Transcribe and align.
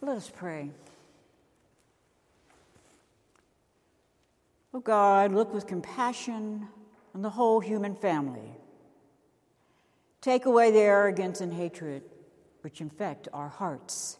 Let 0.00 0.16
us 0.16 0.30
pray. 0.34 0.70
Oh 4.72 4.80
God, 4.80 5.32
look 5.32 5.52
with 5.52 5.66
compassion 5.66 6.68
on 7.14 7.22
the 7.22 7.30
whole 7.30 7.60
human 7.60 7.96
family. 7.96 8.52
Take 10.20 10.46
away 10.46 10.70
the 10.70 10.80
arrogance 10.80 11.40
and 11.40 11.52
hatred 11.52 12.02
which 12.62 12.80
infect 12.80 13.28
our 13.32 13.48
hearts. 13.48 14.18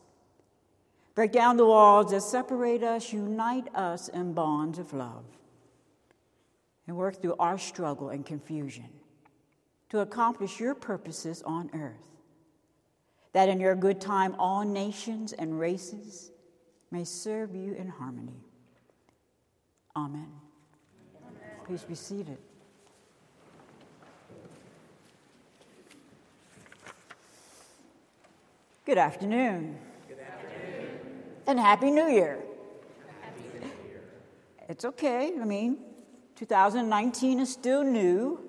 Break 1.14 1.33
down 1.33 1.56
the 1.56 1.67
walls 1.67 2.13
that 2.13 2.22
separate 2.22 2.83
us, 2.83 3.13
unite 3.13 3.69
us 3.74 4.08
in 4.08 4.33
bonds 4.33 4.79
of 4.79 4.92
love, 4.92 5.24
and 6.87 6.97
work 6.97 7.21
through 7.21 7.35
our 7.38 7.58
struggle 7.58 8.08
and 8.08 8.24
confusion 8.24 8.88
to 9.90 10.01
accomplish 10.01 10.60
your 10.60 10.74
purposes 10.74 11.42
on 11.42 11.71
earth. 11.74 12.17
That 13.33 13.49
in 13.49 13.60
your 13.60 13.74
good 13.74 14.01
time, 14.01 14.35
all 14.38 14.65
nations 14.65 15.33
and 15.33 15.58
races 15.58 16.30
may 16.91 17.05
serve 17.05 17.54
you 17.54 17.74
in 17.74 17.88
harmony. 17.88 18.41
Amen. 19.95 20.28
Amen. 21.23 21.37
Please 21.66 21.84
be 21.84 21.95
seated. 21.95 22.38
Good 28.88 28.96
afternoon. 28.96 29.76
Good 30.09 30.18
afternoon. 30.20 30.88
And 31.46 31.60
Happy 31.60 31.90
New 31.90 32.09
Year. 32.09 32.38
Happy 33.20 33.42
New 33.52 33.66
Year. 33.87 34.02
It's 34.66 34.87
okay. 34.87 35.32
I 35.38 35.45
mean, 35.45 35.76
2019 36.37 37.40
is 37.40 37.52
still 37.52 37.84
new. 37.84 38.40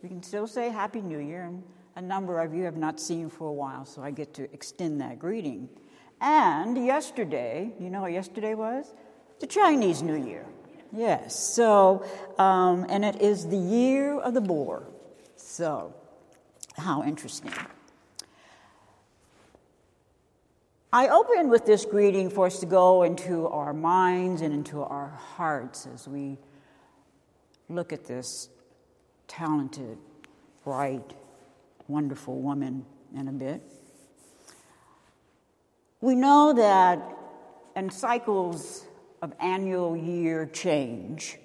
We 0.00 0.08
can 0.08 0.22
still 0.22 0.46
say 0.46 0.68
Happy 0.68 1.00
New 1.00 1.18
Year, 1.18 1.46
and 1.46 1.64
a 1.98 2.00
number 2.00 2.38
of 2.38 2.54
you 2.54 2.62
have 2.62 2.76
not 2.76 3.00
seen 3.00 3.28
for 3.28 3.48
a 3.48 3.52
while, 3.52 3.84
so 3.84 4.00
I 4.00 4.12
get 4.12 4.34
to 4.34 4.44
extend 4.54 5.00
that 5.00 5.18
greeting. 5.18 5.68
And 6.20 6.86
yesterday, 6.86 7.72
you 7.80 7.90
know 7.90 8.02
what 8.02 8.12
yesterday 8.12 8.54
was? 8.54 8.94
The 9.40 9.48
Chinese 9.48 10.00
New 10.00 10.14
Year. 10.14 10.46
Yes, 10.92 11.36
so, 11.56 12.06
um, 12.38 12.86
and 12.88 13.04
it 13.04 13.20
is 13.20 13.48
the 13.48 13.56
year 13.56 14.16
of 14.16 14.32
the 14.32 14.40
boar. 14.40 14.86
So, 15.34 15.92
how 16.76 17.02
interesting. 17.02 17.52
I 20.92 21.08
open 21.08 21.48
with 21.48 21.66
this 21.66 21.84
greeting 21.84 22.30
for 22.30 22.46
us 22.46 22.60
to 22.60 22.66
go 22.66 23.02
into 23.02 23.48
our 23.48 23.74
minds 23.74 24.40
and 24.40 24.54
into 24.54 24.84
our 24.84 25.08
hearts 25.08 25.88
as 25.92 26.06
we 26.06 26.38
look 27.68 27.92
at 27.92 28.04
this 28.04 28.48
talented, 29.26 29.98
bright, 30.62 31.12
wonderful 31.88 32.40
woman 32.40 32.84
in 33.16 33.26
a 33.26 33.32
bit. 33.32 33.62
We 36.00 36.14
know 36.14 36.52
that 36.52 37.02
in 37.74 37.90
cycles 37.90 38.84
of 39.20 39.32
annual 39.40 39.96
year 39.96 40.46
change, 40.46 41.38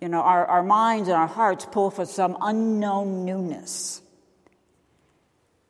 you 0.00 0.08
know, 0.08 0.20
our, 0.20 0.44
our 0.46 0.62
minds 0.62 1.08
and 1.08 1.16
our 1.16 1.26
hearts 1.26 1.66
pull 1.70 1.90
for 1.90 2.04
some 2.04 2.36
unknown 2.40 3.24
newness, 3.24 4.02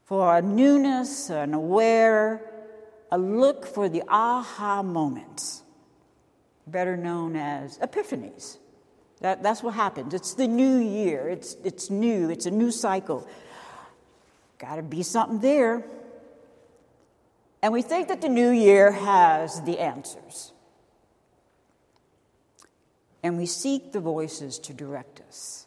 for 0.04 0.36
a 0.36 0.42
newness, 0.42 1.30
an 1.30 1.54
aware, 1.54 2.42
a 3.12 3.18
look 3.18 3.66
for 3.66 3.88
the 3.88 4.02
aha 4.08 4.82
moments, 4.82 5.62
better 6.66 6.96
known 6.96 7.36
as 7.36 7.78
epiphanies. 7.78 8.58
That, 9.20 9.42
that's 9.42 9.62
what 9.62 9.74
happens. 9.74 10.12
It's 10.12 10.34
the 10.34 10.48
new 10.48 10.78
year, 10.78 11.28
it's, 11.28 11.56
it's 11.64 11.88
new, 11.88 12.30
it's 12.30 12.46
a 12.46 12.50
new 12.50 12.70
cycle. 12.70 13.26
Got 14.58 14.76
to 14.76 14.82
be 14.82 15.02
something 15.02 15.40
there. 15.40 15.84
And 17.62 17.72
we 17.72 17.82
think 17.82 18.08
that 18.08 18.20
the 18.20 18.28
new 18.28 18.50
year 18.50 18.92
has 18.92 19.62
the 19.62 19.78
answers. 19.78 20.52
And 23.22 23.36
we 23.36 23.46
seek 23.46 23.92
the 23.92 24.00
voices 24.00 24.58
to 24.60 24.72
direct 24.72 25.20
us. 25.20 25.66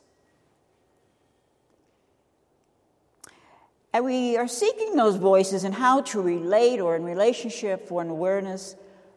And 3.91 4.05
we 4.05 4.37
are 4.37 4.47
seeking 4.47 4.95
those 4.95 5.15
voices 5.15 5.63
and 5.63 5.73
how 5.73 6.01
to 6.01 6.21
relate 6.21 6.79
or 6.79 6.95
in 6.95 7.03
relationship 7.03 7.87
for 7.87 8.01
an 8.01 8.09
awareness 8.09 8.75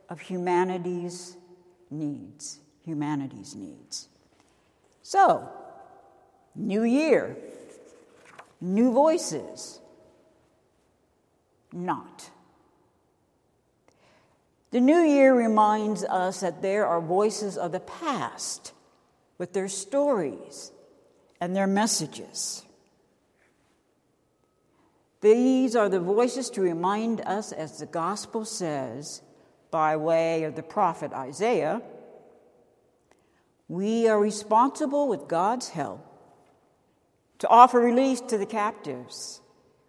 of 0.09 0.21
humanity's 0.21 1.37
needs. 1.91 2.59
Humanity's 2.85 3.55
needs. 3.55 4.09
So, 5.03 5.49
new 6.55 6.85
year, 6.85 7.37
new 8.63 8.93
voices. 8.93 9.81
Not. 11.73 12.31
The 14.71 14.81
new 14.81 15.01
year 15.01 15.35
reminds 15.35 16.05
us 16.05 16.41
that 16.41 16.63
there 16.63 16.87
are 16.87 17.01
voices 17.01 17.59
of 17.59 17.73
the 17.73 17.81
past 17.81 18.73
with 19.37 19.53
their 19.53 19.69
stories 19.69 20.71
and 21.41 21.55
their 21.55 21.67
messages. 21.67 22.63
These 25.21 25.77
are 25.77 25.89
the 25.89 26.01
voices 26.01 26.49
to 26.51 26.63
remind 26.63 27.21
us, 27.23 27.53
as 27.53 27.79
the 27.79 27.87
gospel 27.87 28.45
says, 28.45 29.23
by 29.71 29.97
way 29.97 30.45
of 30.45 30.57
the 30.57 30.63
prophet 30.63 31.13
Isaiah, 31.13 31.83
we 33.69 34.09
are 34.09 34.19
responsible 34.19 35.09
with 35.09 35.29
God's 35.29 35.69
help 35.71 36.12
to 37.43 37.49
offer 37.49 37.81
release 37.81 38.21
to 38.21 38.39
the 38.39 38.47
captives, 38.47 39.41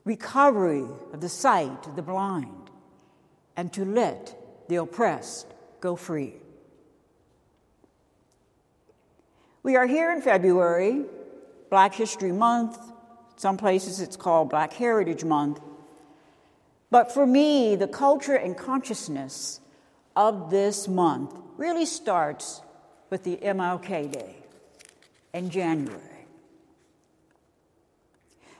recovery 0.05 0.87
of 1.13 1.21
the 1.21 1.29
sight 1.29 1.85
of 1.85 1.95
the 1.95 2.01
blind, 2.01 2.71
and 3.55 3.71
to 3.71 3.85
let 3.85 4.35
the 4.69 4.77
oppressed 4.77 5.45
go 5.79 5.95
free. 5.95 6.33
We 9.61 9.75
are 9.75 9.85
here 9.85 10.11
in 10.11 10.23
February, 10.23 11.05
Black 11.69 11.93
History 11.93 12.31
Month, 12.31 12.79
some 13.35 13.57
places 13.57 13.99
it's 13.99 14.17
called 14.17 14.49
Black 14.49 14.73
Heritage 14.73 15.23
Month. 15.23 15.59
But 16.89 17.13
for 17.13 17.27
me, 17.27 17.75
the 17.75 17.87
culture 17.87 18.35
and 18.35 18.57
consciousness 18.57 19.59
of 20.15 20.49
this 20.49 20.87
month 20.87 21.37
really 21.57 21.85
starts 21.85 22.63
with 23.11 23.23
the 23.23 23.35
MLK 23.35 24.11
Day 24.11 24.37
in 25.35 25.51
January. 25.51 26.12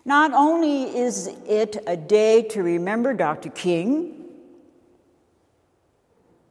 Not 0.06 0.34
only 0.34 0.84
is 0.98 1.28
it 1.48 1.78
a 1.88 1.96
day 1.96 2.44
to 2.50 2.62
remember 2.62 3.14
Dr. 3.14 3.50
King, 3.50 4.26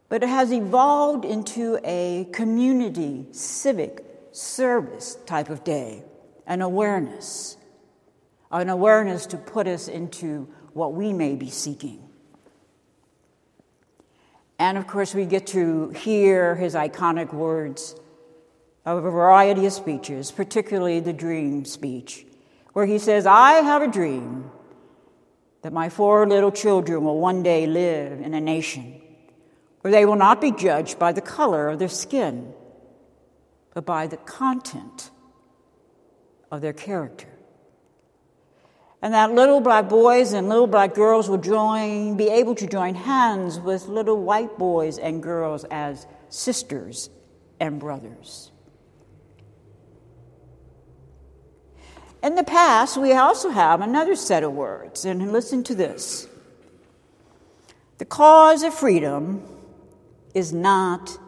but 0.09 0.23
it 0.23 0.29
has 0.29 0.53
evolved 0.53 1.25
into 1.25 1.79
a 1.85 2.29
community, 2.33 3.27
civic, 3.33 4.05
service 4.33 5.17
type 5.27 5.51
of 5.51 5.65
day, 5.65 6.03
an 6.47 6.63
awareness 6.63 7.57
an 8.53 8.69
awareness 8.69 9.27
to 9.27 9.37
put 9.39 9.67
us 9.67 9.89
into 9.89 10.47
what 10.75 10.93
we 10.93 11.13
may 11.13 11.35
be 11.35 11.49
seeking. 11.49 11.99
And 14.59 14.79
of 14.79 14.87
course, 14.87 15.15
we 15.15 15.25
get 15.25 15.47
to 15.49 15.89
hear 15.91 16.55
his 16.55 16.75
iconic 16.75 17.33
words 17.33 17.97
of 18.85 19.05
a 19.05 19.11
variety 19.11 19.67
of 19.67 19.73
speeches, 19.73 20.31
particularly 20.31 21.01
the 21.01 21.13
dream 21.13 21.65
speech, 21.65 22.27
where 22.73 22.87
he 22.87 22.99
says, 22.99 23.27
I 23.27 23.55
have 23.55 23.83
a 23.83 23.89
dream 23.89 24.51
that 25.63 25.73
my 25.73 25.89
four 25.89 26.27
little 26.27 26.51
children 26.51 27.05
will 27.05 27.19
one 27.19 27.43
day 27.43 27.67
live 27.67 28.21
in 28.21 28.35
a 28.35 28.41
nation 28.41 29.01
where 29.81 29.91
they 29.91 30.05
will 30.05 30.17
not 30.17 30.41
be 30.41 30.53
judged 30.53 30.99
by 30.99 31.13
the 31.13 31.21
color 31.21 31.69
of 31.69 31.79
their 31.79 31.89
skin, 31.89 32.53
but 33.75 33.85
by 33.85 34.07
the 34.07 34.17
content 34.17 35.11
of 36.51 36.61
their 36.61 36.73
character 36.73 37.33
and 39.03 39.13
that 39.15 39.33
little 39.33 39.61
black 39.61 39.89
boys 39.89 40.33
and 40.33 40.49
little 40.49 40.69
black 40.69 40.95
girls 40.95 41.29
will 41.29 41.39
join, 41.39 42.17
be 42.17 42.29
able 42.29 42.55
to 42.55 42.69
join 42.69 42.95
hands 42.95 43.59
with 43.59 43.89
little 43.89 44.23
white 44.23 44.57
boys 44.57 44.97
and 44.97 45.21
girls 45.21 45.65
as 45.73 46.07
sisters 46.29 47.11
and 47.59 47.81
brothers. 47.81 48.52
In 52.23 52.37
the 52.37 52.45
past, 52.45 52.97
we 52.97 53.13
also 53.15 53.51
have 53.51 53.81
another 53.81 54.15
set 54.15 54.45
of 54.45 54.53
words, 54.53 55.05
and 55.05 55.33
listen 55.33 55.65
to 55.65 55.75
this. 55.75 56.29
The 57.99 58.05
cause 58.05 58.63
of 58.63 58.73
freedom 58.73 59.43
is 60.33 60.53
not 60.53 61.19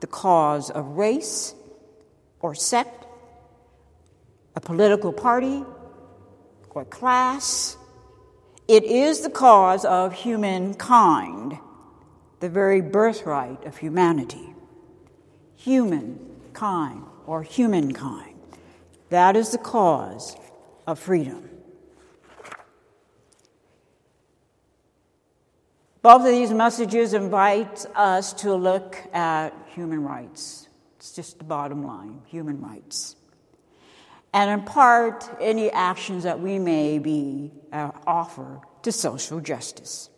the 0.00 0.06
cause 0.06 0.70
of 0.70 0.98
race 0.98 1.54
or 2.40 2.54
sect, 2.54 3.06
a 4.54 4.60
political 4.60 5.12
party, 5.12 5.64
or 6.70 6.84
class. 6.84 7.78
It 8.68 8.84
is 8.84 9.20
the 9.20 9.30
cause 9.30 9.86
of 9.86 10.12
humankind, 10.12 11.58
the 12.40 12.50
very 12.50 12.82
birthright 12.82 13.64
of 13.64 13.78
humanity. 13.78 14.54
Humankind 15.56 17.04
or 17.26 17.42
humankind. 17.42 18.34
That 19.08 19.36
is 19.36 19.50
the 19.50 19.58
cause 19.58 20.36
of 20.86 20.98
freedom. 20.98 21.48
Both 26.02 26.22
of 26.22 26.28
these 26.28 26.50
messages 26.50 27.14
invite 27.14 27.86
us 27.94 28.32
to 28.34 28.54
look 28.54 28.98
at 29.12 29.50
human 29.68 30.02
rights. 30.02 30.68
It's 30.96 31.12
just 31.12 31.38
the 31.38 31.44
bottom 31.44 31.86
line 31.86 32.22
human 32.26 32.60
rights. 32.60 33.14
And 34.34 34.50
in 34.50 34.66
part, 34.66 35.28
any 35.40 35.70
actions 35.70 36.24
that 36.24 36.40
we 36.40 36.58
may 36.58 36.98
be 36.98 37.52
uh, 37.72 37.92
offer 38.06 38.60
to 38.82 38.90
social 38.90 39.40
justice. 39.40 40.10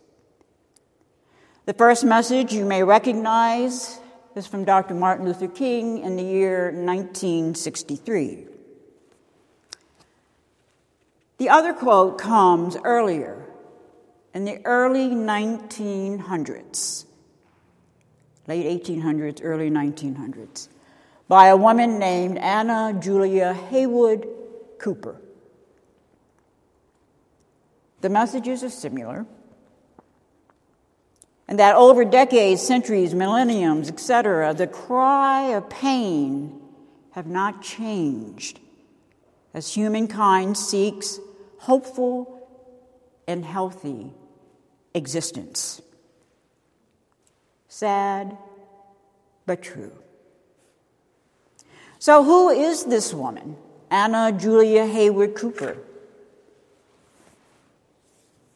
The 1.65 1.73
first 1.73 2.03
message 2.03 2.53
you 2.53 2.65
may 2.65 2.83
recognize 2.83 3.99
is 4.35 4.47
from 4.47 4.65
Dr. 4.65 4.95
Martin 4.95 5.25
Luther 5.25 5.47
King 5.47 5.99
in 5.99 6.15
the 6.15 6.23
year 6.23 6.71
1963. 6.71 8.54
The 11.37 11.49
other 11.49 11.73
quote 11.73 12.17
comes 12.17 12.77
earlier 12.83 13.45
in 14.33 14.45
the 14.45 14.61
early 14.65 15.09
1900s, 15.09 17.05
late 18.47 18.85
1800s, 18.85 19.41
early 19.43 19.69
1900s, 19.69 20.69
by 21.27 21.47
a 21.47 21.57
woman 21.57 21.99
named 21.99 22.37
Anna 22.37 22.97
Julia 22.99 23.53
Haywood 23.53 24.27
Cooper. 24.79 25.19
The 27.99 28.09
messages 28.09 28.63
are 28.63 28.69
similar, 28.69 29.25
and 31.47 31.59
that 31.59 31.75
over 31.75 32.05
decades, 32.05 32.61
centuries, 32.61 33.13
millenniums, 33.13 33.89
etc., 33.89 34.53
the 34.53 34.67
cry 34.67 35.49
of 35.49 35.69
pain 35.69 36.61
have 37.11 37.27
not 37.27 37.61
changed 37.61 38.59
as 39.55 39.73
humankind 39.73 40.57
seeks 40.57 41.17
hopeful 41.59 42.45
and 43.25 43.45
healthy 43.45 44.11
existence. 44.93 45.81
Sad, 47.69 48.37
but 49.45 49.61
true. 49.61 49.93
So, 51.99 52.23
who 52.23 52.49
is 52.49 52.83
this 52.83 53.13
woman, 53.13 53.55
Anna 53.89 54.33
Julia 54.33 54.85
Haywood 54.85 55.35
Cooper? 55.35 55.77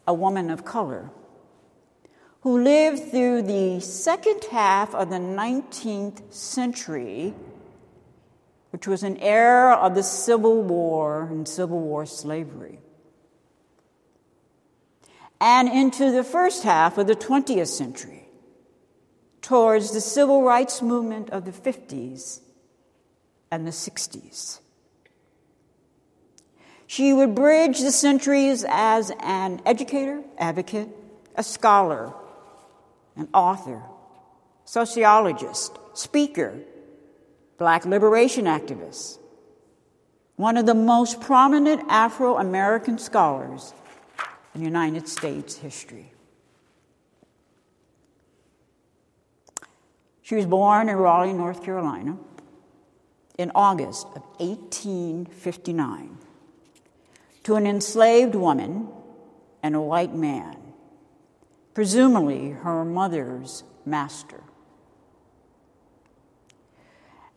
A 0.06 0.14
woman 0.14 0.50
of 0.50 0.66
color 0.66 1.10
who 2.42 2.62
lived 2.62 3.10
through 3.10 3.44
the 3.44 3.80
second 3.80 4.44
half 4.52 4.94
of 4.94 5.10
the 5.10 5.18
19th 5.18 6.34
century, 6.34 7.34
which 8.72 8.88
was 8.88 9.04
an 9.04 9.18
era 9.18 9.76
of 9.76 9.96
the 9.96 10.04
Civil 10.04 10.62
War 10.64 11.24
and 11.24 11.48
Civil 11.48 11.80
War 11.80 12.06
slavery 12.06 12.80
and 15.42 15.70
into 15.70 16.12
the 16.12 16.24
first 16.24 16.64
half 16.64 16.98
of 16.98 17.08
the 17.08 17.16
20th 17.16 17.68
century, 17.68 18.28
towards 19.42 19.92
the 19.92 20.02
civil 20.02 20.44
rights 20.44 20.82
movement 20.82 21.30
of 21.30 21.46
the 21.46 21.52
50s 21.52 22.42
and 23.52 23.66
the 23.66 23.72
60s. 23.72 24.60
She 26.88 27.14
would 27.14 27.36
bridge 27.36 27.80
the 27.80 27.92
centuries 27.92 28.66
as 28.68 29.12
an 29.22 29.62
educator, 29.66 30.24
advocate, 30.38 30.90
a 31.36 31.44
scholar, 31.44 32.14
an 33.16 33.30
author, 33.34 33.82
sociologist, 34.66 35.78
speaker, 35.94 36.60
black 37.60 37.86
liberation 37.86 38.46
activist, 38.46 39.20
one 40.38 40.58
of 40.58 40.66
the 40.66 40.74
most 40.74 41.20
prominent 41.20 41.82
Afro 41.90 42.38
American 42.38 42.98
scholars 42.98 43.74
in 44.56 44.64
United 44.64 45.08
States 45.08 45.58
history. 45.58 46.14
She 50.22 50.36
was 50.36 50.46
born 50.46 50.90
in 50.90 50.96
Raleigh, 50.96 51.34
North 51.34 51.64
Carolina, 51.64 52.18
in 53.38 53.52
August 53.54 54.06
of 54.16 54.24
1859 54.38 56.18
to 57.44 57.56
an 57.56 57.68
enslaved 57.68 58.36
woman 58.36 58.88
and 59.62 59.76
a 59.76 59.82
white 59.82 60.14
man, 60.14 60.56
presumably 61.74 62.52
her 62.52 62.86
mother's 62.86 63.64
master. 63.86 64.44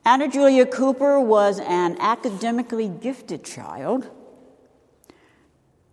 Anna 0.04 0.28
Julia 0.28 0.66
Cooper 0.66 1.20
was 1.20 1.60
an 1.60 1.96
academically 2.00 2.88
gifted 2.88 3.44
child 3.44 4.10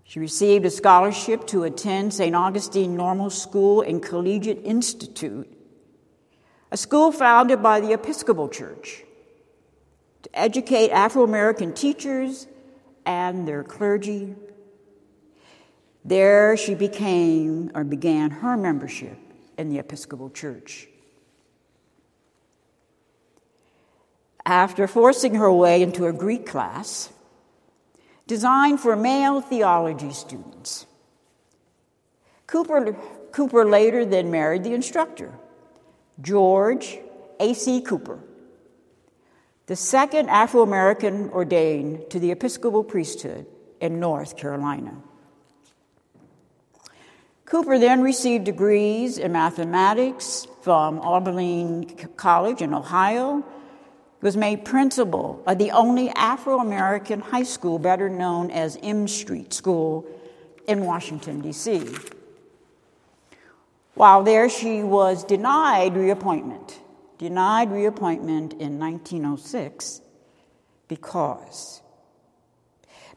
she 0.09 0.19
received 0.19 0.65
a 0.65 0.71
scholarship 0.71 1.45
to 1.49 1.65
attend 1.65 2.15
St. 2.15 2.35
Augustine 2.35 2.95
Normal 2.95 3.29
School 3.29 3.81
and 3.83 4.01
Collegiate 4.01 4.65
Institute, 4.65 5.47
a 6.71 6.77
school 6.77 7.11
founded 7.11 7.61
by 7.61 7.79
the 7.79 7.93
Episcopal 7.93 8.49
Church 8.49 9.03
to 10.23 10.29
educate 10.33 10.89
Afro 10.89 11.23
American 11.23 11.75
teachers 11.75 12.47
and 13.05 13.47
their 13.47 13.63
clergy. 13.63 14.33
There 16.03 16.57
she 16.57 16.73
became 16.73 17.69
or 17.75 17.83
began 17.83 18.31
her 18.31 18.57
membership 18.57 19.15
in 19.59 19.69
the 19.69 19.77
Episcopal 19.77 20.31
Church. 20.31 20.87
After 24.49 24.87
forcing 24.87 25.35
her 25.35 25.53
way 25.53 25.83
into 25.83 26.07
a 26.07 26.11
Greek 26.11 26.47
class, 26.47 27.13
designed 28.25 28.79
for 28.79 28.95
male 28.95 29.41
theology 29.41 30.11
students. 30.11 30.87
Cooper, 32.47 32.93
Cooper 33.31 33.63
later 33.63 34.05
then 34.05 34.31
married 34.31 34.63
the 34.63 34.73
instructor, 34.73 35.31
George 36.19 36.97
A.C. 37.39 37.81
Cooper, 37.81 38.17
the 39.67 39.75
second 39.75 40.29
Afro 40.29 40.63
American 40.63 41.29
ordained 41.29 42.09
to 42.09 42.19
the 42.19 42.31
Episcopal 42.31 42.83
priesthood 42.83 43.45
in 43.79 43.99
North 43.99 44.35
Carolina. 44.35 44.95
Cooper 47.45 47.77
then 47.77 48.01
received 48.01 48.45
degrees 48.45 49.19
in 49.19 49.31
mathematics 49.31 50.47
from 50.63 50.99
Oberlin 51.01 51.85
College 52.15 52.63
in 52.63 52.73
Ohio 52.73 53.45
was 54.21 54.35
made 54.35 54.65
principal 54.65 55.41
of 55.47 55.57
the 55.57 55.71
only 55.71 56.09
Afro 56.09 56.59
American 56.59 57.21
high 57.21 57.43
school, 57.43 57.79
better 57.79 58.09
known 58.09 58.51
as 58.51 58.77
M 58.83 59.07
Street 59.07 59.53
School, 59.53 60.05
in 60.67 60.85
Washington, 60.85 61.41
D.C. 61.41 61.83
While 63.95 64.23
there, 64.23 64.49
she 64.49 64.83
was 64.83 65.23
denied 65.23 65.95
reappointment, 65.95 66.79
denied 67.17 67.71
reappointment 67.71 68.53
in 68.53 68.77
1906 68.79 70.01
because 70.87 71.81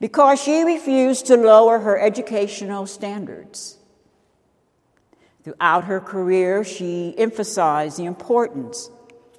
because 0.00 0.42
she 0.42 0.64
refused 0.64 1.26
to 1.26 1.36
lower 1.36 1.78
her 1.78 1.96
educational 1.96 2.86
standards. 2.86 3.78
Throughout 5.44 5.84
her 5.84 6.00
career, 6.00 6.64
she 6.64 7.14
emphasized 7.16 7.98
the 7.98 8.06
importance 8.06 8.90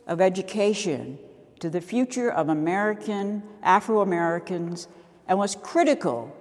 of 0.08 0.22
education 0.22 1.20
to 1.64 1.70
the 1.70 1.80
future 1.80 2.30
of 2.30 2.50
American, 2.50 3.42
Afro 3.62 4.02
Americans, 4.02 4.90
and 5.30 5.40
was 5.40 5.56
critical 5.56 6.36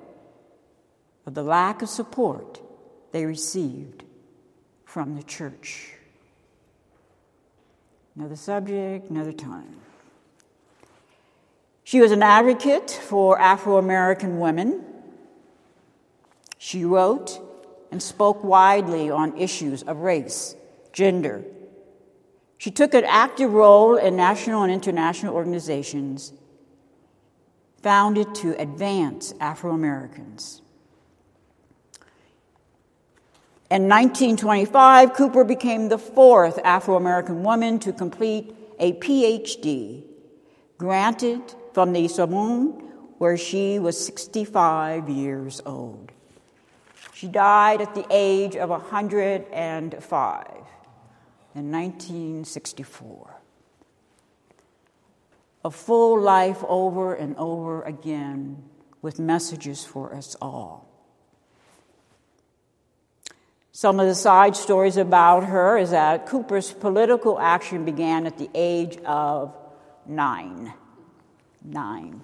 of 1.24 1.34
the 1.34 1.44
lack 1.44 1.80
of 1.80 1.88
support 1.88 2.60
they 3.12 3.24
received 3.24 4.02
from 4.84 5.14
the 5.14 5.22
church. 5.22 5.92
Another 8.16 8.34
subject, 8.34 9.10
another 9.10 9.30
time. 9.30 9.76
She 11.84 12.00
was 12.00 12.10
an 12.10 12.24
advocate 12.24 12.90
for 12.90 13.38
Afro 13.38 13.76
American 13.76 14.40
women. 14.40 14.84
She 16.58 16.84
wrote 16.84 17.40
and 17.92 18.02
spoke 18.02 18.42
widely 18.42 19.08
on 19.08 19.38
issues 19.38 19.84
of 19.84 19.98
race, 19.98 20.56
gender, 20.92 21.44
she 22.62 22.70
took 22.70 22.94
an 22.94 23.04
active 23.04 23.52
role 23.52 23.96
in 23.96 24.14
national 24.14 24.62
and 24.62 24.70
international 24.70 25.34
organizations 25.34 26.32
founded 27.82 28.32
to 28.36 28.54
advance 28.56 29.34
Afro 29.40 29.72
Americans. 29.72 30.62
In 33.68 33.88
1925, 33.88 35.12
Cooper 35.12 35.42
became 35.42 35.88
the 35.88 35.98
fourth 35.98 36.60
Afro 36.62 36.94
American 36.94 37.42
woman 37.42 37.80
to 37.80 37.92
complete 37.92 38.54
a 38.78 38.92
PhD 38.92 40.04
granted 40.78 41.42
from 41.72 41.92
the 41.92 42.06
Sorbonne, 42.06 42.70
where 43.18 43.36
she 43.36 43.80
was 43.80 43.98
65 44.06 45.08
years 45.08 45.60
old. 45.66 46.12
She 47.12 47.26
died 47.26 47.80
at 47.80 47.96
the 47.96 48.06
age 48.08 48.54
of 48.54 48.68
105 48.68 50.61
in 51.54 51.70
1964. 51.70 53.36
A 55.64 55.70
full 55.70 56.20
life 56.20 56.64
over 56.66 57.14
and 57.14 57.36
over 57.36 57.82
again 57.82 58.62
with 59.00 59.18
messages 59.18 59.84
for 59.84 60.14
us 60.14 60.36
all. 60.40 60.88
Some 63.72 63.98
of 64.00 64.06
the 64.06 64.14
side 64.14 64.54
stories 64.54 64.96
about 64.96 65.44
her 65.44 65.78
is 65.78 65.90
that 65.90 66.26
Cooper's 66.26 66.72
political 66.72 67.38
action 67.40 67.84
began 67.84 68.26
at 68.26 68.38
the 68.38 68.50
age 68.54 68.98
of 68.98 69.56
nine. 70.06 70.72
Nine. 71.64 72.22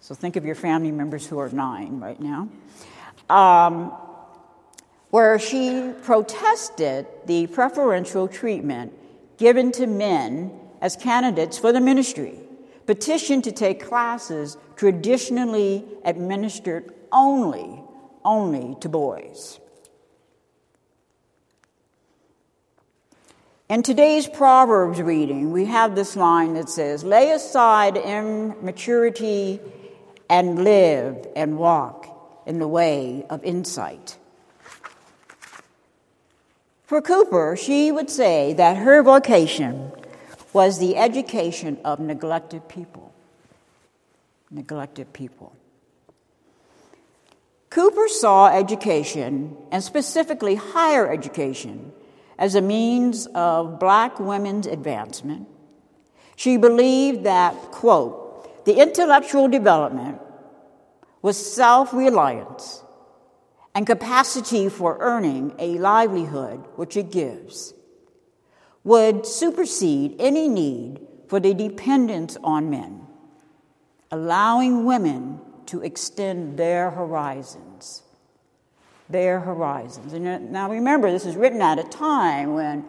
So 0.00 0.14
think 0.14 0.36
of 0.36 0.44
your 0.44 0.54
family 0.54 0.90
members 0.90 1.26
who 1.26 1.38
are 1.38 1.48
nine 1.50 2.00
right 2.00 2.20
now. 2.20 2.48
Um, 3.30 3.92
where 5.14 5.38
she 5.38 5.92
protested 6.02 7.06
the 7.26 7.46
preferential 7.46 8.26
treatment 8.26 8.92
given 9.38 9.70
to 9.70 9.86
men 9.86 10.50
as 10.80 10.96
candidates 10.96 11.56
for 11.56 11.72
the 11.72 11.80
ministry, 11.80 12.36
petitioned 12.84 13.44
to 13.44 13.52
take 13.52 13.80
classes 13.80 14.56
traditionally 14.74 15.84
administered 16.04 16.92
only, 17.12 17.80
only 18.24 18.76
to 18.80 18.88
boys. 18.88 19.60
In 23.68 23.84
today's 23.84 24.26
Proverbs 24.26 25.00
reading, 25.00 25.52
we 25.52 25.66
have 25.66 25.94
this 25.94 26.16
line 26.16 26.54
that 26.54 26.68
says, 26.68 27.04
Lay 27.04 27.30
aside 27.30 27.96
immaturity 27.96 29.60
and 30.28 30.64
live 30.64 31.24
and 31.36 31.56
walk 31.56 32.42
in 32.46 32.58
the 32.58 32.66
way 32.66 33.24
of 33.30 33.44
insight. 33.44 34.18
For 36.86 37.00
Cooper, 37.00 37.56
she 37.56 37.90
would 37.90 38.10
say 38.10 38.52
that 38.54 38.76
her 38.76 39.02
vocation 39.02 39.90
was 40.52 40.78
the 40.78 40.96
education 40.96 41.78
of 41.84 41.98
neglected 41.98 42.68
people. 42.68 43.12
Neglected 44.50 45.12
people. 45.12 45.56
Cooper 47.70 48.06
saw 48.06 48.48
education, 48.48 49.56
and 49.72 49.82
specifically 49.82 50.54
higher 50.54 51.10
education, 51.10 51.92
as 52.38 52.54
a 52.54 52.60
means 52.60 53.26
of 53.34 53.80
black 53.80 54.20
women's 54.20 54.66
advancement. 54.66 55.48
She 56.36 56.56
believed 56.56 57.24
that, 57.24 57.54
quote, 57.72 58.64
the 58.64 58.80
intellectual 58.80 59.48
development 59.48 60.20
was 61.20 61.36
self 61.54 61.92
reliance 61.92 62.83
and 63.74 63.86
capacity 63.86 64.68
for 64.68 64.96
earning 65.00 65.54
a 65.58 65.78
livelihood 65.78 66.64
which 66.76 66.96
it 66.96 67.10
gives 67.10 67.74
would 68.84 69.26
supersede 69.26 70.14
any 70.18 70.48
need 70.48 71.00
for 71.28 71.40
the 71.40 71.54
dependence 71.54 72.36
on 72.44 72.70
men, 72.70 73.06
allowing 74.10 74.84
women 74.84 75.40
to 75.66 75.80
extend 75.82 76.58
their 76.58 76.90
horizons 76.90 78.04
their 79.08 79.40
horizons. 79.40 80.12
And 80.12 80.50
now 80.50 80.70
remember, 80.70 81.10
this 81.10 81.26
is 81.26 81.36
written 81.36 81.60
at 81.60 81.78
a 81.78 81.84
time 81.84 82.54
when 82.54 82.84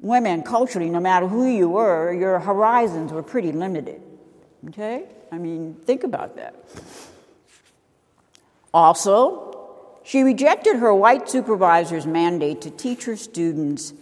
women, 0.00 0.42
culturally, 0.42 0.90
no 0.90 1.00
matter 1.00 1.26
who 1.26 1.46
you 1.46 1.68
were, 1.70 2.12
your 2.12 2.38
horizons 2.38 3.12
were 3.12 3.22
pretty 3.22 3.52
limited. 3.52 4.02
Okay? 4.68 5.04
I 5.32 5.38
mean, 5.38 5.74
think 5.84 6.04
about 6.04 6.36
that. 6.36 6.54
Also, 8.76 9.98
she 10.04 10.22
rejected 10.22 10.76
her 10.76 10.92
white 10.94 11.30
supervisor's 11.30 12.06
mandate 12.06 12.60
to 12.60 12.70
teach 12.70 13.06
her 13.06 13.16
students 13.16 13.94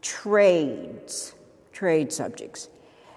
trades, 0.00 1.34
trade 1.72 2.12
subjects, 2.12 2.68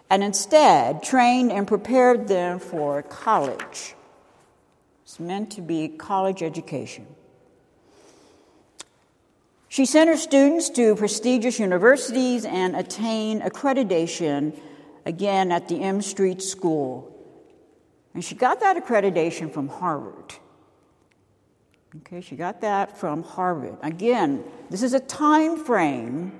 and 0.10 0.24
instead 0.24 1.04
trained 1.04 1.52
and 1.52 1.68
prepared 1.68 2.28
them 2.28 2.58
for 2.58 3.04
college. 3.04 3.94
It's 5.04 5.20
meant 5.20 5.52
to 5.52 5.62
be 5.62 5.90
college 5.90 6.42
education. 6.42 7.06
She 9.68 9.86
sent 9.86 10.10
her 10.10 10.18
students 10.18 10.72
to 10.72 10.96
prestigious 10.96 11.60
universities 11.60 12.46
and 12.46 12.76
attained 12.76 13.44
accreditation 13.44 14.60
again 15.06 15.52
at 15.52 15.68
the 15.68 15.84
M 15.84 16.02
Street 16.02 16.42
School. 16.42 17.16
And 18.16 18.26
she 18.26 18.34
got 18.34 18.62
that 18.62 18.76
accreditation 18.76 19.54
from 19.54 19.68
Harvard. 19.68 20.34
Okay, 21.98 22.22
she 22.22 22.36
got 22.36 22.62
that 22.62 22.98
from 22.98 23.24
Harvard. 23.24 23.78
Again, 23.82 24.44
this 24.70 24.84
is 24.84 24.94
a 24.94 25.00
time 25.00 25.64
frame. 25.64 26.40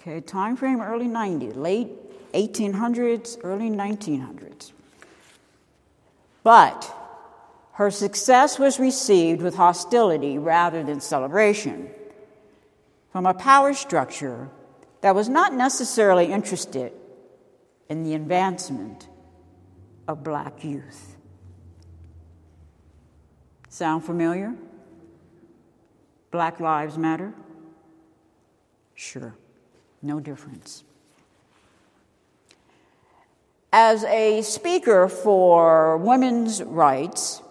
Okay, 0.00 0.20
time 0.20 0.56
frame 0.56 0.80
early 0.80 1.06
90s, 1.06 1.56
late 1.56 1.88
1800s, 2.32 3.38
early 3.44 3.70
1900s. 3.70 4.72
But 6.42 6.92
her 7.72 7.90
success 7.90 8.58
was 8.58 8.80
received 8.80 9.42
with 9.42 9.54
hostility 9.54 10.38
rather 10.38 10.82
than 10.82 11.00
celebration 11.00 11.90
from 13.12 13.26
a 13.26 13.34
power 13.34 13.74
structure 13.74 14.48
that 15.02 15.14
was 15.14 15.28
not 15.28 15.54
necessarily 15.54 16.32
interested 16.32 16.92
in 17.88 18.02
the 18.02 18.14
advancement 18.14 19.08
of 20.08 20.24
black 20.24 20.64
youth. 20.64 21.16
Sound 23.76 24.06
familiar? 24.06 24.54
Black 26.30 26.60
Lives 26.60 26.96
Matter? 26.96 27.34
Sure, 28.94 29.36
no 30.00 30.18
difference. 30.18 30.82
As 33.70 34.02
a 34.04 34.40
speaker 34.40 35.10
for 35.10 35.98
women's 35.98 36.62
rights, 36.62 37.42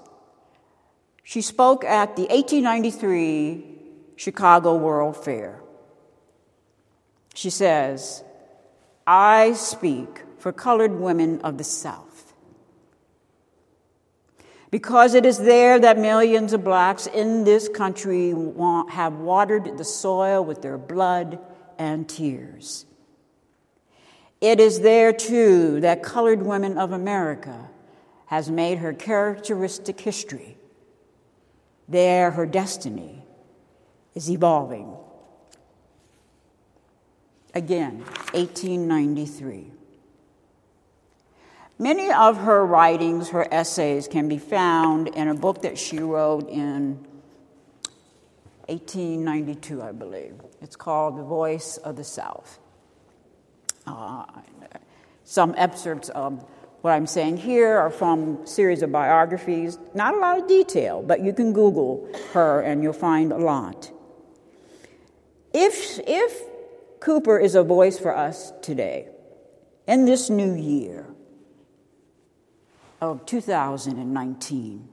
she 1.21 1.43
spoke 1.43 1.83
at 1.83 2.15
the 2.15 2.23
1893 2.23 3.63
Chicago 4.15 4.77
World 4.77 5.23
Fair. 5.23 5.61
She 7.35 7.51
says, 7.51 8.23
I 9.05 9.53
speak 9.53 10.23
for 10.39 10.51
colored 10.51 10.93
women 10.99 11.39
of 11.41 11.59
the 11.59 11.63
South. 11.63 12.04
Because 14.75 15.13
it 15.13 15.25
is 15.25 15.37
there 15.37 15.79
that 15.79 15.97
millions 15.97 16.51
of 16.51 16.65
blacks 16.65 17.07
in 17.07 17.45
this 17.45 17.69
country 17.69 18.33
want, 18.33 18.89
have 18.89 19.13
watered 19.13 19.77
the 19.77 19.85
soil 19.85 20.43
with 20.43 20.61
their 20.61 20.77
blood 20.77 21.39
and 21.79 22.09
tears. 22.09 22.85
It 24.41 24.59
is 24.59 24.81
there, 24.81 25.13
too, 25.13 25.79
that 25.79 26.03
colored 26.03 26.41
women 26.41 26.77
of 26.77 26.91
America 26.91 27.69
has 28.25 28.51
made 28.51 28.79
her 28.79 28.91
characteristic 28.91 30.01
history 30.01 30.57
there, 31.87 32.31
her 32.31 32.45
destiny 32.45 33.23
is 34.13 34.29
evolving. 34.29 34.93
Again, 37.53 37.99
1893. 38.33 39.71
Many 41.77 42.09
of 42.09 42.37
her 42.37 42.65
writings, 42.65 43.29
her 43.29 43.45
essays, 43.51 44.07
can 44.07 44.29
be 44.29 44.37
found 44.37 45.09
in 45.09 45.27
a 45.27 45.33
book 45.33 45.63
that 45.63 45.77
she 45.77 45.99
wrote 45.99 46.49
in 46.49 47.05
1892, 48.67 49.81
I 49.81 49.91
believe. 49.91 50.35
It's 50.61 50.77
called 50.77 51.17
The 51.17 51.23
Voice 51.23 51.75
of 51.77 51.97
the 51.97 52.03
South. 52.03 52.59
Uh, 53.85 54.23
some 55.25 55.53
excerpts 55.57 56.07
of 56.09 56.45
what 56.81 56.91
I'm 56.91 57.07
saying 57.07 57.37
here 57.37 57.77
are 57.77 57.89
from 57.89 58.43
a 58.43 58.47
series 58.47 58.81
of 58.81 58.91
biographies, 58.91 59.77
not 59.93 60.13
a 60.13 60.17
lot 60.17 60.39
of 60.39 60.47
detail, 60.47 61.01
but 61.01 61.21
you 61.21 61.33
can 61.33 61.51
Google 61.51 62.07
her 62.31 62.61
and 62.61 62.83
you'll 62.83 62.93
find 62.93 63.33
a 63.33 63.37
lot. 63.37 63.91
If, 65.53 65.99
if 66.07 66.41
Cooper 67.01 67.37
is 67.37 67.55
a 67.55 67.63
voice 67.63 67.99
for 67.99 68.15
us 68.15 68.53
today, 68.61 69.09
in 69.87 70.05
this 70.05 70.29
new 70.29 70.53
year 70.53 71.14
of 73.01 73.25
2019, 73.25 74.89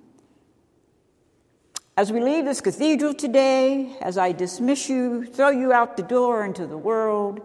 as 1.96 2.10
we 2.10 2.20
leave 2.20 2.46
this 2.46 2.62
cathedral 2.62 3.12
today, 3.12 3.96
as 4.00 4.16
I 4.16 4.32
dismiss 4.32 4.88
you, 4.88 5.26
throw 5.26 5.50
you 5.50 5.72
out 5.72 5.96
the 5.96 6.02
door 6.02 6.44
into 6.44 6.66
the 6.66 6.78
world, 6.78 7.40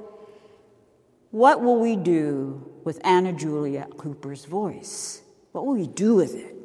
what 1.31 1.61
will 1.61 1.79
we 1.79 1.97
do 1.97 2.71
with 2.85 2.99
Anna 3.03 3.33
Julia 3.33 3.87
Cooper's 3.97 4.45
voice? 4.45 5.21
What 5.51 5.65
will 5.65 5.73
we 5.73 5.87
do 5.87 6.15
with 6.15 6.33
it? 6.33 6.55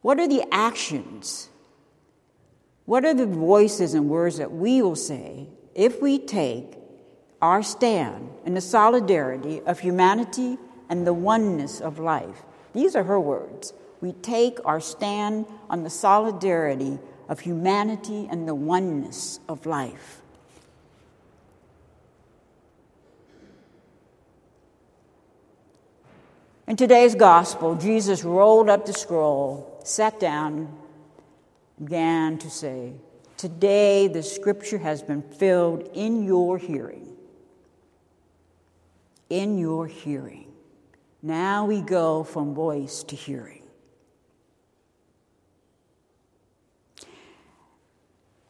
What 0.00 0.18
are 0.18 0.26
the 0.26 0.44
actions? 0.50 1.50
What 2.86 3.04
are 3.04 3.12
the 3.12 3.26
voices 3.26 3.92
and 3.92 4.08
words 4.08 4.38
that 4.38 4.50
we 4.50 4.80
will 4.80 4.96
say 4.96 5.48
if 5.74 6.00
we 6.00 6.18
take 6.18 6.78
our 7.42 7.62
stand 7.62 8.30
in 8.46 8.54
the 8.54 8.62
solidarity 8.62 9.60
of 9.60 9.80
humanity 9.80 10.56
and 10.88 11.06
the 11.06 11.14
oneness 11.14 11.80
of 11.80 11.98
life? 11.98 12.42
These 12.72 12.96
are 12.96 13.04
her 13.04 13.20
words. 13.20 13.72
We 14.00 14.12
take 14.12 14.58
our 14.64 14.80
stand 14.80 15.46
on 15.68 15.82
the 15.82 15.90
solidarity 15.90 16.98
of 17.28 17.40
humanity 17.40 18.28
and 18.30 18.46
the 18.46 18.54
oneness 18.54 19.40
of 19.48 19.66
life. 19.66 20.22
In 26.66 26.76
today's 26.76 27.14
gospel, 27.14 27.76
Jesus 27.76 28.24
rolled 28.24 28.68
up 28.68 28.84
the 28.84 28.92
scroll, 28.92 29.80
sat 29.84 30.20
down, 30.20 30.76
began 31.82 32.36
to 32.38 32.50
say, 32.50 32.92
Today 33.38 34.08
the 34.08 34.22
scripture 34.22 34.78
has 34.78 35.02
been 35.02 35.22
filled 35.22 35.88
in 35.94 36.24
your 36.24 36.58
hearing. 36.58 37.16
In 39.30 39.58
your 39.58 39.86
hearing. 39.86 40.47
Now 41.22 41.66
we 41.66 41.80
go 41.80 42.22
from 42.22 42.54
voice 42.54 43.02
to 43.04 43.16
hearing. 43.16 43.62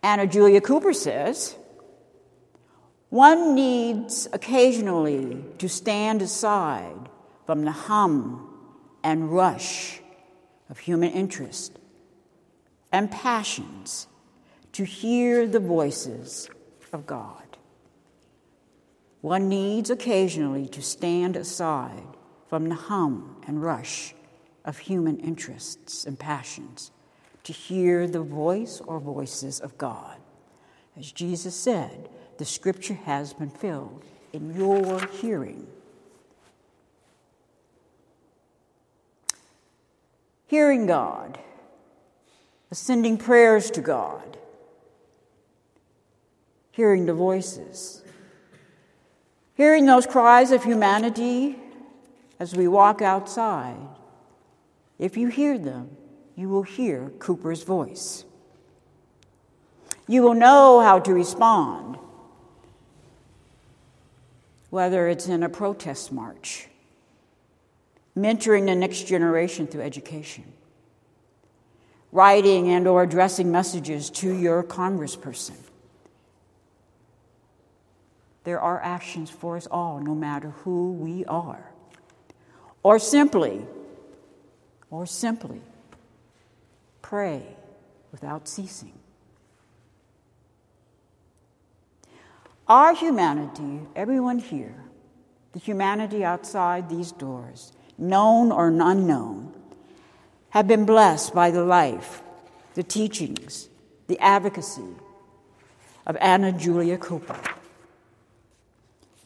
Anna 0.03 0.27
Julia 0.27 0.61
Cooper 0.61 0.93
says, 0.93 1.57
one 3.11 3.55
needs 3.55 4.29
occasionally 4.33 5.45
to 5.59 5.69
stand 5.69 6.21
aside 6.21 7.09
from 7.47 7.65
the 7.65 7.73
hum 7.73 8.55
and 9.03 9.33
rush 9.33 10.01
of 10.69 10.79
human 10.79 11.11
interest 11.11 11.79
and 12.93 13.11
passions 13.11 14.07
to 14.73 14.85
hear 14.85 15.47
the 15.47 15.61
voices 15.61 16.51
of 16.93 17.07
God. 17.07 17.57
One 19.23 19.49
needs 19.49 19.89
occasionally 19.89 20.69
to 20.69 20.83
stand 20.83 21.35
aside 21.35 22.18
from 22.49 22.69
the 22.69 22.75
hum 22.75 23.37
and 23.47 23.63
rush 23.63 24.15
of 24.65 24.79
human 24.79 25.19
interests 25.19 26.05
and 26.05 26.19
passions 26.19 26.91
to 27.45 27.53
hear 27.53 28.07
the 28.07 28.21
voice 28.21 28.81
or 28.87 28.99
voices 28.99 29.61
of 29.61 29.77
God. 29.79 30.17
As 30.99 31.13
Jesus 31.13 31.55
said, 31.55 32.09
the 32.39 32.45
scripture 32.45 32.95
has 32.95 33.33
been 33.33 33.51
filled 33.51 34.05
in 34.33 34.55
your 34.55 35.01
hearing. 35.07 35.67
Hearing 40.47 40.87
God, 40.87 41.39
sending 42.73 43.19
prayers 43.19 43.71
to 43.73 43.81
God, 43.81 44.39
hearing 46.71 47.07
the 47.07 47.15
voices, 47.15 48.03
hearing 49.55 49.85
those 49.87 50.07
cries 50.07 50.53
of 50.53 50.65
humanity 50.65 51.59
as 52.39 52.55
we 52.55 52.69
walk 52.69 53.03
outside. 53.03 53.77
If 54.99 55.17
you 55.17 55.29
hear 55.29 55.59
them, 55.59 55.97
you 56.37 56.49
will 56.49 56.63
hear 56.63 57.11
Cooper's 57.19 57.63
voice. 57.63 58.25
You 60.07 60.23
will 60.23 60.35
know 60.35 60.81
how 60.81 61.01
to 61.01 61.13
respond, 61.13 61.99
whether 64.71 65.09
it's 65.09 65.29
in 65.29 65.43
a 65.43 65.49
protest 65.49 66.13
march, 66.13 66.69
mentoring 68.17 68.67
the 68.67 68.75
next 68.75 69.07
generation 69.07 69.67
through 69.67 69.83
education, 69.83 70.45
writing 72.11 72.71
and 72.71 72.87
or 72.87 73.03
addressing 73.03 73.53
messages 73.53 74.11
to 74.11 74.35
your 74.35 74.63
congressperson. 74.63 75.57
There 78.45 78.61
are 78.61 78.81
actions 78.81 79.29
for 79.29 79.57
us 79.57 79.67
all, 79.71 80.01
no 80.01 80.15
matter 80.15 80.51
who 80.51 80.93
we 80.93 81.25
are. 81.27 81.73
Or 82.89 82.99
simply, 82.99 83.67
or 84.91 85.05
simply, 85.05 85.61
pray 87.03 87.43
without 88.13 88.49
ceasing. 88.49 88.95
Our 92.67 92.95
humanity, 92.95 93.81
everyone 93.95 94.39
here, 94.39 94.75
the 95.53 95.59
humanity 95.59 96.25
outside 96.25 96.89
these 96.89 97.13
doors, 97.13 97.73
known 97.99 98.51
or 98.51 98.69
unknown, 98.69 99.53
have 100.49 100.67
been 100.67 100.87
blessed 100.87 101.35
by 101.35 101.51
the 101.51 101.67
life, 101.67 102.23
the 102.73 102.83
teachings, 102.83 103.69
the 104.07 104.19
advocacy 104.19 104.95
of 106.07 106.17
Anna 106.23 106.53
Julia 106.53 106.97
Cooper. 106.97 107.39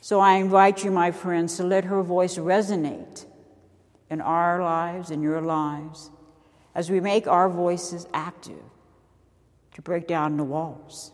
So 0.00 0.18
I 0.18 0.38
invite 0.38 0.82
you, 0.82 0.90
my 0.90 1.12
friends, 1.12 1.58
to 1.58 1.62
let 1.62 1.84
her 1.84 2.02
voice 2.02 2.38
resonate 2.38 3.26
in 4.12 4.20
our 4.20 4.62
lives, 4.62 5.10
in 5.10 5.22
your 5.22 5.40
lives, 5.40 6.10
as 6.74 6.90
we 6.90 7.00
make 7.00 7.26
our 7.26 7.48
voices 7.48 8.06
active 8.12 8.62
to 9.72 9.80
break 9.80 10.06
down 10.06 10.36
the 10.36 10.44
walls, 10.44 11.12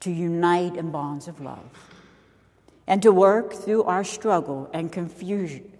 to 0.00 0.10
unite 0.10 0.74
in 0.76 0.90
bonds 0.90 1.28
of 1.28 1.38
love, 1.38 1.68
and 2.86 3.02
to 3.02 3.12
work 3.12 3.52
through 3.52 3.82
our 3.82 4.02
struggle 4.02 4.70
and 4.72 4.90
confusion 4.90 5.70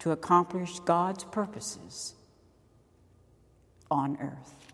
to 0.00 0.10
accomplish 0.10 0.80
God's 0.80 1.22
purposes 1.22 2.14
on 3.88 4.18
earth. 4.20 4.65